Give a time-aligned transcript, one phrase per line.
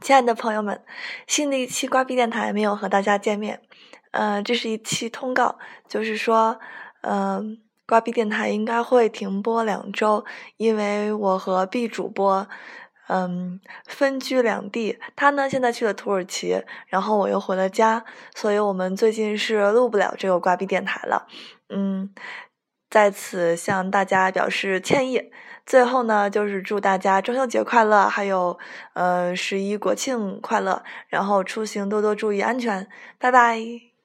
[0.00, 0.84] 亲爱的朋友们，
[1.26, 3.62] 新的一期瓜逼电台没有和大家见面，
[4.10, 6.60] 呃，这是一期通告，就是说，
[7.00, 10.24] 嗯，瓜逼电台应该会停播两周，
[10.58, 12.46] 因为我和 B 主播，
[13.08, 18.04] 嗯，分居两地，他呢现在去了土耳其，然后我又回了家，
[18.34, 21.26] 所以我们最近是录不了这个瓜逼电台了，
[21.70, 22.12] 嗯，
[22.96, 25.30] 在此向大家表示歉意。
[25.66, 28.58] 最后呢，就是祝大家中秋节快乐，还有
[28.94, 32.88] 呃十一国庆快乐，然后出行多多注意安全，
[33.18, 33.95] 拜拜。